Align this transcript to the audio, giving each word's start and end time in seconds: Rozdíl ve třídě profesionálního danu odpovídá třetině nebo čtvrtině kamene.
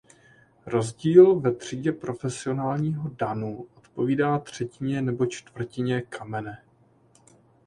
Rozdíl 0.65 1.39
ve 1.39 1.51
třídě 1.55 1.91
profesionálního 1.91 3.09
danu 3.09 3.67
odpovídá 3.77 4.39
třetině 4.39 5.01
nebo 5.01 5.25
čtvrtině 5.25 6.01
kamene. 6.01 6.63